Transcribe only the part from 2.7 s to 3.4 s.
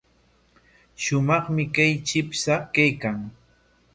kaykan.